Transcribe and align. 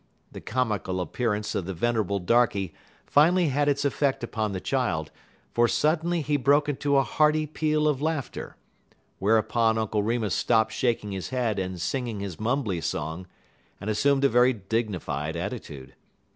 The 0.31 0.41
comical 0.41 0.99
appearance 0.99 1.53
of 1.53 1.65
the 1.65 1.75
venerable 1.75 2.19
darkey 2.19 2.73
finally 3.05 3.49
had 3.49 3.69
its 3.69 3.85
effect 3.85 4.23
upon 4.23 4.51
the 4.51 4.59
child, 4.59 5.11
for 5.53 5.67
suddenly 5.67 6.21
he 6.21 6.37
broke 6.37 6.67
into 6.67 6.97
a 6.97 7.03
hearty 7.03 7.45
peal 7.45 7.87
of 7.87 8.01
laughter; 8.01 8.55
whereupon 9.19 9.77
Uncle 9.77 10.01
Remus 10.01 10.33
stopped 10.33 10.73
shaking 10.73 11.11
his 11.11 11.29
head 11.29 11.59
and 11.59 11.79
singing 11.79 12.19
his 12.19 12.39
mumbly 12.39 12.81
song, 12.81 13.27
and 13.79 13.91
assumed 13.91 14.23
a 14.23 14.27
very 14.29 14.53
dignified 14.53 15.35
attitude. 15.35 15.93